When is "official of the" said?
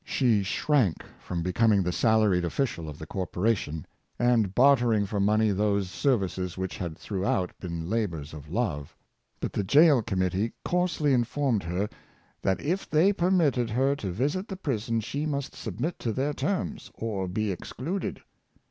2.43-3.05